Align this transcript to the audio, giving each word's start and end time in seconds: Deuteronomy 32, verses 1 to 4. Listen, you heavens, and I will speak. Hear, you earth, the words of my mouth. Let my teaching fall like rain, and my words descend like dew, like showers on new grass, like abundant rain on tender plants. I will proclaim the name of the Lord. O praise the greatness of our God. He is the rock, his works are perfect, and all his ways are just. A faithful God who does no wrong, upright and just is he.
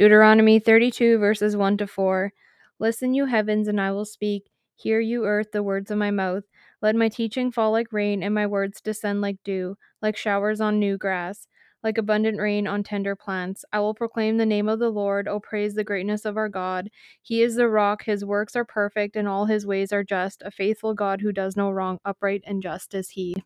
Deuteronomy 0.00 0.58
32, 0.58 1.18
verses 1.18 1.58
1 1.58 1.76
to 1.76 1.86
4. 1.86 2.32
Listen, 2.78 3.12
you 3.12 3.26
heavens, 3.26 3.68
and 3.68 3.78
I 3.78 3.92
will 3.92 4.06
speak. 4.06 4.50
Hear, 4.76 4.98
you 4.98 5.26
earth, 5.26 5.52
the 5.52 5.62
words 5.62 5.90
of 5.90 5.98
my 5.98 6.10
mouth. 6.10 6.44
Let 6.80 6.96
my 6.96 7.10
teaching 7.10 7.52
fall 7.52 7.72
like 7.72 7.92
rain, 7.92 8.22
and 8.22 8.34
my 8.34 8.46
words 8.46 8.80
descend 8.80 9.20
like 9.20 9.36
dew, 9.44 9.76
like 10.00 10.16
showers 10.16 10.58
on 10.58 10.80
new 10.80 10.98
grass, 10.98 11.48
like 11.84 11.98
abundant 11.98 12.40
rain 12.40 12.66
on 12.66 12.82
tender 12.82 13.14
plants. 13.14 13.66
I 13.74 13.80
will 13.80 13.94
proclaim 13.94 14.38
the 14.38 14.46
name 14.46 14.70
of 14.70 14.78
the 14.78 14.88
Lord. 14.90 15.28
O 15.28 15.38
praise 15.38 15.74
the 15.74 15.84
greatness 15.84 16.24
of 16.24 16.38
our 16.38 16.48
God. 16.48 16.88
He 17.22 17.42
is 17.42 17.56
the 17.56 17.68
rock, 17.68 18.04
his 18.06 18.24
works 18.24 18.56
are 18.56 18.64
perfect, 18.64 19.16
and 19.16 19.28
all 19.28 19.46
his 19.46 19.66
ways 19.66 19.92
are 19.92 20.04
just. 20.04 20.42
A 20.42 20.50
faithful 20.50 20.94
God 20.94 21.20
who 21.20 21.30
does 21.30 21.56
no 21.58 21.70
wrong, 21.70 22.00
upright 22.06 22.42
and 22.46 22.62
just 22.62 22.94
is 22.94 23.10
he. 23.10 23.44